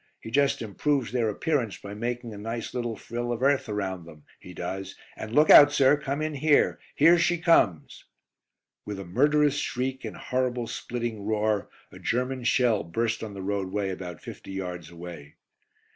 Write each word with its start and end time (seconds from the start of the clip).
He 0.19 0.31
just 0.31 0.63
improves 0.63 1.11
their 1.11 1.29
appearance 1.29 1.77
by 1.77 1.93
making 1.93 2.33
a 2.33 2.37
nice 2.39 2.73
little 2.73 2.95
frill 2.95 3.31
of 3.31 3.43
earth 3.43 3.69
around 3.69 4.05
them, 4.05 4.23
he 4.39 4.51
does, 4.51 4.95
and 5.15 5.31
look 5.31 5.51
out, 5.51 5.71
sir; 5.71 5.95
come 5.95 6.23
in 6.23 6.33
here. 6.33 6.79
"Here 6.95 7.19
she 7.19 7.37
comes!" 7.37 8.05
With 8.83 8.99
a 8.99 9.05
murderous 9.05 9.57
shriek 9.59 10.03
and 10.03 10.17
horrible 10.17 10.65
splitting 10.65 11.23
roar 11.27 11.69
a 11.91 11.99
German 11.99 12.43
shell 12.45 12.83
burst 12.83 13.21
on 13.23 13.35
the 13.35 13.43
roadway 13.43 13.91
about 13.91 14.23
fifty 14.23 14.53
yards 14.53 14.89
away. 14.89 15.35